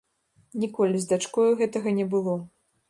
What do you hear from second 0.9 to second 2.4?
з дачкою гэтага не было.